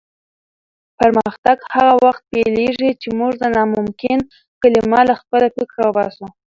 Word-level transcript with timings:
پرمختګ 0.99 1.57
هغه 1.75 1.93
وخت 2.05 2.21
پیلېږي 2.31 2.91
چې 3.01 3.07
موږ 3.19 3.31
د 3.41 3.43
ناممکن 3.55 4.19
کلمه 4.61 5.01
له 5.09 5.15
خپل 5.21 5.43
فکره 5.55 5.83
وباسو. 5.87 6.27